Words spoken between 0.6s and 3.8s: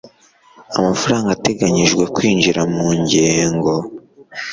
amafaranga ateganyijwe kwinjira mu ngengo